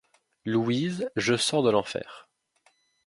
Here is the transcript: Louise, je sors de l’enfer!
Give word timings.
Louise, 0.45 1.11
je 1.15 1.35
sors 1.37 1.61
de 1.61 1.69
l’enfer! 1.69 2.27